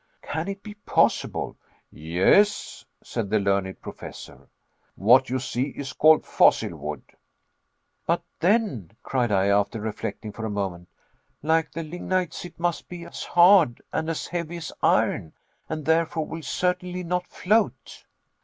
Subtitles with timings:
[0.23, 1.57] "Can it be possible?"
[1.91, 4.49] "Yes," said the learned Professor,
[4.95, 7.03] "what you see is called fossil wood."
[8.07, 10.89] "But then," cried I, after reflecting for a moment,
[11.43, 15.33] "like the lignites, it must be as hard and as heavy as iron,
[15.69, 18.03] and therefore will certainly not float."